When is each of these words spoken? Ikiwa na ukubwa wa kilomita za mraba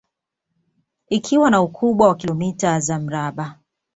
Ikiwa 1.09 1.49
na 1.51 1.61
ukubwa 1.61 2.07
wa 2.07 2.15
kilomita 2.15 2.79
za 2.79 2.99
mraba 2.99 3.59